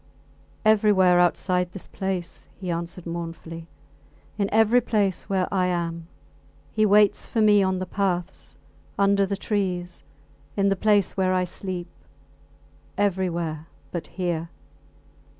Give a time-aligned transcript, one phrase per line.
[0.65, 3.67] Everywhere outside this place, he answered, mournfully.
[4.35, 6.07] In every place where I am.
[6.73, 8.57] He waits for me on the paths,
[8.97, 10.03] under the trees,
[10.57, 11.85] in the place where I sleep
[12.97, 14.49] everywhere but here.